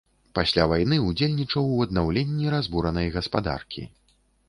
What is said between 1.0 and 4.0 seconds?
ўдзельнічаў у аднаўленні разбуранай гаспадаркі.